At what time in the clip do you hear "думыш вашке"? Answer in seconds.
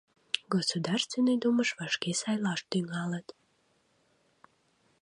1.43-2.11